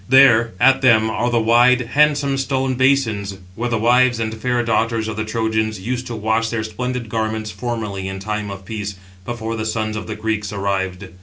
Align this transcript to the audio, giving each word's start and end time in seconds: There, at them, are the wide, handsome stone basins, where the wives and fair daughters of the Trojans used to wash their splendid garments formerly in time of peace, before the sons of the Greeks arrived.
There, 0.09 0.53
at 0.59 0.81
them, 0.81 1.11
are 1.11 1.29
the 1.29 1.39
wide, 1.39 1.81
handsome 1.93 2.35
stone 2.39 2.73
basins, 2.73 3.37
where 3.53 3.69
the 3.69 3.77
wives 3.77 4.19
and 4.19 4.33
fair 4.33 4.63
daughters 4.63 5.07
of 5.07 5.15
the 5.15 5.23
Trojans 5.23 5.79
used 5.79 6.07
to 6.07 6.15
wash 6.15 6.49
their 6.49 6.63
splendid 6.63 7.07
garments 7.07 7.51
formerly 7.51 8.07
in 8.07 8.17
time 8.17 8.49
of 8.49 8.65
peace, 8.65 8.95
before 9.25 9.55
the 9.55 9.63
sons 9.63 9.95
of 9.95 10.07
the 10.07 10.15
Greeks 10.15 10.51
arrived. 10.51 11.07